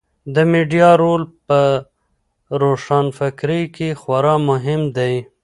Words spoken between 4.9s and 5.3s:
دی.